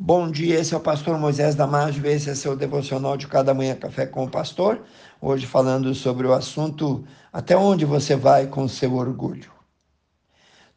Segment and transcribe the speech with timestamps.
[0.00, 3.74] Bom dia, esse é o pastor Moisés Damásio, esse é seu devocional de cada manhã
[3.74, 4.84] café com o pastor.
[5.20, 9.50] Hoje falando sobre o assunto até onde você vai com seu orgulho.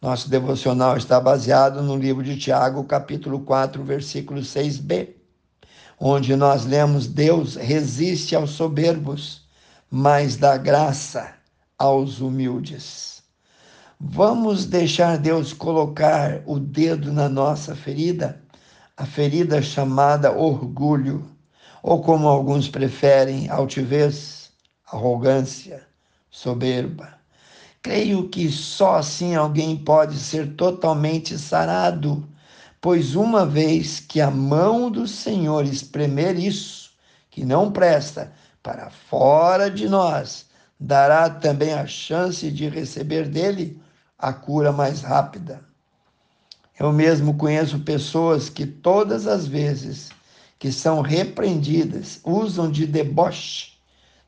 [0.02, 5.10] Nosso devocional está baseado no livro de Tiago, capítulo 4, versículo 6b,
[6.00, 9.48] onde nós lemos: Deus resiste aos soberbos,
[9.88, 11.32] mas dá graça
[11.78, 13.22] aos humildes.
[14.00, 18.42] Vamos deixar Deus colocar o dedo na nossa ferida?
[19.02, 21.28] A ferida chamada orgulho,
[21.82, 24.51] ou como alguns preferem, altivez,
[24.92, 25.87] arrogância,
[26.29, 27.15] soberba.
[27.82, 32.30] Creio que só assim alguém pode ser totalmente sarado,
[32.80, 36.92] pois uma vez que a mão do Senhor espremer isso,
[37.31, 40.45] que não presta, para fora de nós,
[40.80, 43.81] dará também a chance de receber dele
[44.16, 45.70] a cura mais rápida.
[46.80, 50.09] Eu mesmo conheço pessoas que todas as vezes
[50.58, 53.73] que são repreendidas usam de deboche,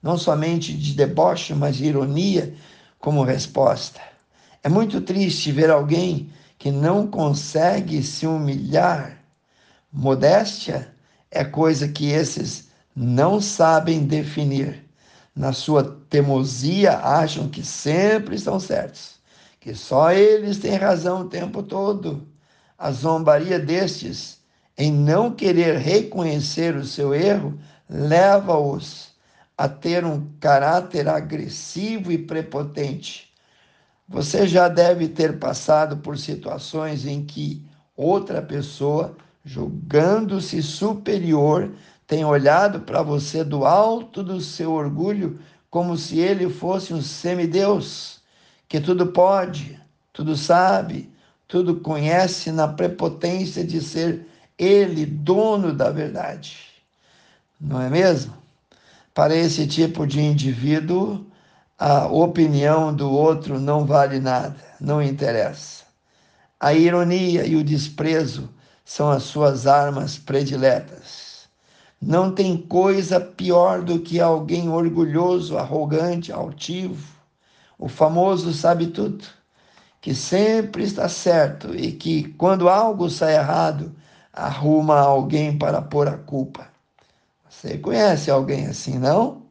[0.01, 2.53] não somente de deboche, mas de ironia
[2.99, 4.01] como resposta.
[4.61, 9.23] É muito triste ver alguém que não consegue se humilhar.
[9.91, 10.93] Modéstia
[11.31, 14.83] é coisa que esses não sabem definir.
[15.35, 19.15] Na sua teimosia, acham que sempre estão certos,
[19.59, 22.32] que só eles têm razão o tempo todo
[22.83, 24.41] a zombaria destes
[24.77, 27.57] em não querer reconhecer o seu erro
[27.89, 29.13] leva-os
[29.57, 33.31] a ter um caráter agressivo e prepotente.
[34.05, 41.71] Você já deve ter passado por situações em que outra pessoa, julgando-se superior,
[42.05, 45.39] tem olhado para você do alto do seu orgulho
[45.69, 48.19] como se ele fosse um semideus,
[48.67, 49.79] que tudo pode,
[50.11, 51.12] tudo sabe,
[51.53, 54.25] tudo conhece na prepotência de ser
[54.57, 56.57] ele dono da verdade.
[57.61, 58.33] Não é mesmo?
[59.13, 61.23] Para esse tipo de indivíduo,
[61.77, 65.83] a opinião do outro não vale nada, não interessa.
[66.59, 68.49] A ironia e o desprezo
[68.83, 71.47] são as suas armas prediletas.
[72.01, 77.13] Não tem coisa pior do que alguém orgulhoso, arrogante, altivo,
[77.77, 79.23] o famoso sabe tudo
[80.03, 83.95] que sempre está certo e que, quando algo sai errado,
[84.33, 86.67] arruma alguém para pôr a culpa.
[87.49, 89.43] Você conhece alguém assim, não?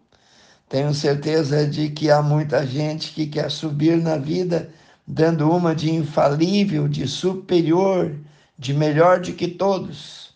[0.69, 4.69] Tenho certeza de que há muita gente que quer subir na vida
[5.07, 8.15] dando uma de infalível, de superior,
[8.59, 10.35] de melhor do que todos,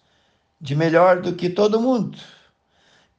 [0.58, 2.16] de melhor do que todo mundo.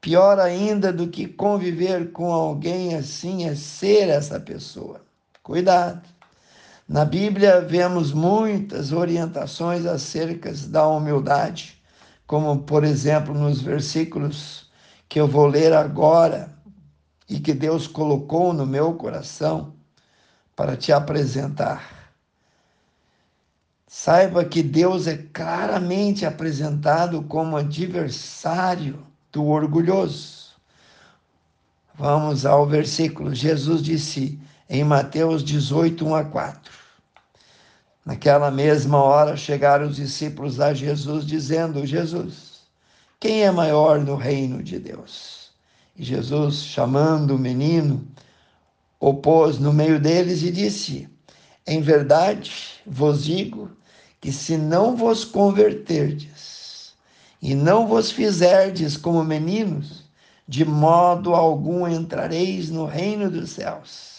[0.01, 5.05] Pior ainda do que conviver com alguém assim é ser essa pessoa.
[5.43, 6.16] Cuidado.
[6.87, 11.77] Na Bíblia vemos muitas orientações acerca da humildade,
[12.25, 14.71] como por exemplo nos versículos
[15.09, 16.55] que eu vou ler agora
[17.29, 19.73] e que Deus colocou no meu coração
[20.55, 22.13] para te apresentar.
[23.85, 30.46] Saiba que Deus é claramente apresentado como adversário do orgulhoso.
[31.97, 33.33] Vamos ao versículo.
[33.33, 36.71] Jesus disse em Mateus 18, 1 a 4.
[38.05, 42.61] Naquela mesma hora chegaram os discípulos a Jesus, dizendo: Jesus,
[43.19, 45.49] quem é maior no reino de Deus?
[45.95, 48.07] E Jesus, chamando o menino,
[48.99, 51.09] opôs no meio deles e disse:
[51.65, 53.71] Em verdade vos digo
[54.21, 56.93] que se não vos converterdes
[57.41, 60.06] e não vos fizerdes como meninos,
[60.47, 64.17] de modo algum entrareis no reino dos céus.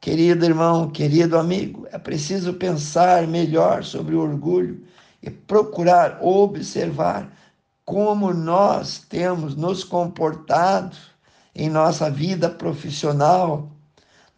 [0.00, 4.82] Querido irmão, querido amigo, é preciso pensar melhor sobre o orgulho
[5.22, 7.30] e procurar observar
[7.84, 10.96] como nós temos nos comportado
[11.54, 13.68] em nossa vida profissional,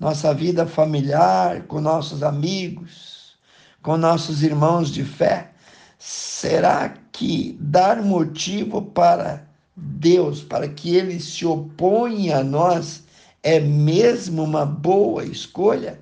[0.00, 3.36] nossa vida familiar, com nossos amigos,
[3.82, 5.52] com nossos irmãos de fé.
[5.98, 13.04] Será que dar motivo para Deus, para que ele se oponha a nós,
[13.42, 16.00] é mesmo uma boa escolha?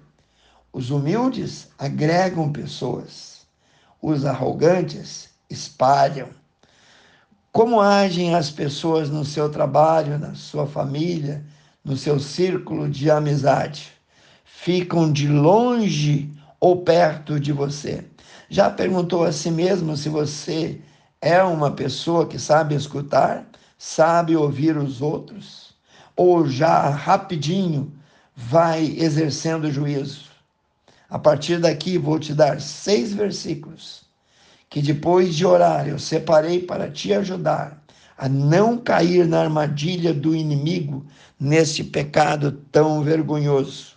[0.73, 3.47] Os humildes agregam pessoas,
[4.01, 6.29] os arrogantes espalham.
[7.53, 11.45] Como agem as pessoas no seu trabalho, na sua família,
[11.85, 13.93] no seu círculo de amizade?
[14.45, 16.31] Ficam de longe
[16.61, 18.05] ou perto de você?
[18.49, 20.81] Já perguntou a si mesmo se você
[21.21, 23.50] é uma pessoa que sabe escutar,
[23.81, 25.71] sabe ouvir os outros?
[26.21, 27.91] ou já rapidinho
[28.37, 30.27] vai exercendo juízo.
[31.09, 34.03] A partir daqui vou te dar seis versículos
[34.69, 37.83] que depois de orar eu separei para te ajudar
[38.19, 41.07] a não cair na armadilha do inimigo
[41.41, 43.95] nesse pecado tão vergonhoso.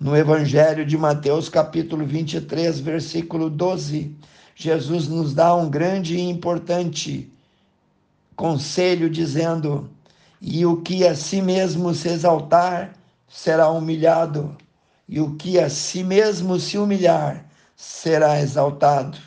[0.00, 4.16] No Evangelho de Mateus, capítulo 23, versículo 12,
[4.56, 7.30] Jesus nos dá um grande e importante
[8.36, 9.90] conselho dizendo:
[10.40, 12.92] E o que a si mesmo se exaltar
[13.26, 14.56] será humilhado,
[15.08, 19.18] e o que a si mesmo se humilhar será exaltado.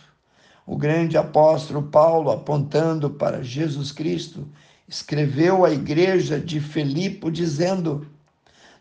[0.66, 4.48] O grande apóstolo Paulo, apontando para Jesus Cristo,
[4.88, 8.08] escreveu à igreja de Filipe dizendo: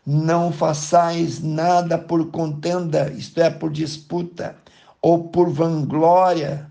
[0.05, 4.55] Não façais nada por contenda, isto é, por disputa,
[5.01, 6.69] ou por vanglória,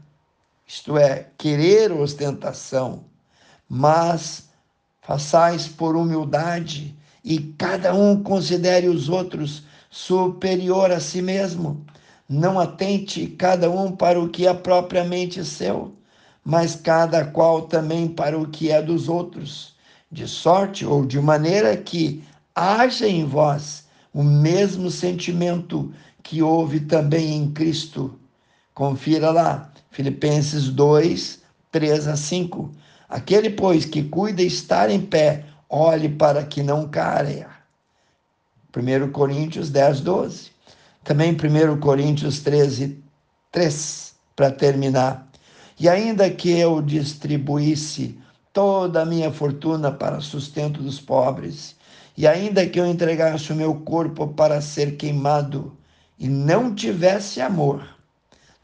[0.67, 3.05] isto é, querer ostentação,
[3.69, 4.49] mas
[5.03, 11.85] façais por humildade e cada um considere os outros superior a si mesmo
[12.29, 15.95] não atente cada um para o que é propriamente seu,
[16.45, 19.75] mas cada qual também para o que é dos outros,
[20.13, 22.23] de sorte ou de maneira que
[22.55, 25.93] haja em vós o mesmo sentimento
[26.23, 28.19] que houve também em Cristo.
[28.75, 31.41] Confira lá, Filipenses 2,
[31.73, 32.71] 3 a 5.
[33.09, 37.49] Aquele, pois, que cuida estar em pé, olhe para que não caia.
[38.77, 40.51] 1 Coríntios 10, 12.
[41.05, 43.03] Também 1 Coríntios 13,
[43.51, 45.27] 3, para terminar.
[45.81, 48.19] E ainda que eu distribuísse
[48.53, 51.77] toda a minha fortuna para sustento dos pobres,
[52.17, 55.77] e ainda que eu entregasse o meu corpo para ser queimado
[56.19, 57.89] e não tivesse amor,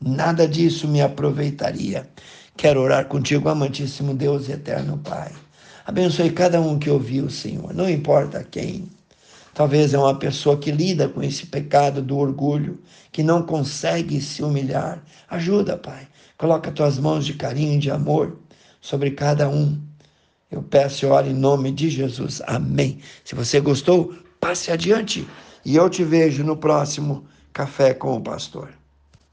[0.01, 2.09] nada disso me aproveitaria.
[2.57, 5.33] Quero orar contigo, amantíssimo Deus e eterno Pai.
[5.87, 8.89] Abençoe cada um que ouviu, Senhor, não importa quem
[9.55, 12.81] Talvez é uma pessoa que lida com esse pecado do orgulho,
[13.13, 15.01] que não consegue se humilhar.
[15.31, 16.09] Ajuda, Pai.
[16.37, 18.37] Coloca tuas mãos de carinho, de amor
[18.81, 19.81] sobre cada um.
[20.51, 22.43] Eu peço e oro em nome de Jesus.
[22.47, 22.99] Amém.
[23.25, 25.27] Se você gostou, passe adiante.
[25.65, 28.71] E eu te vejo no próximo Café com o Pastor.